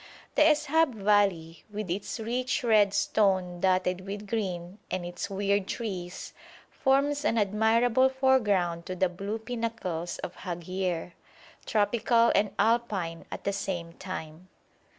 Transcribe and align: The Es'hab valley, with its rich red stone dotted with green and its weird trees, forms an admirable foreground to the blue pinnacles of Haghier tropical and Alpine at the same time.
The 0.33 0.41
Es'hab 0.41 0.95
valley, 0.95 1.63
with 1.71 1.87
its 1.91 2.19
rich 2.19 2.63
red 2.63 2.91
stone 2.91 3.59
dotted 3.61 4.01
with 4.03 4.25
green 4.25 4.79
and 4.89 5.05
its 5.05 5.29
weird 5.29 5.67
trees, 5.67 6.33
forms 6.71 7.23
an 7.23 7.37
admirable 7.37 8.09
foreground 8.09 8.87
to 8.87 8.95
the 8.95 9.09
blue 9.09 9.37
pinnacles 9.37 10.17
of 10.23 10.37
Haghier 10.37 11.11
tropical 11.67 12.31
and 12.33 12.49
Alpine 12.57 13.25
at 13.31 13.43
the 13.43 13.53
same 13.53 13.93
time. 13.93 14.47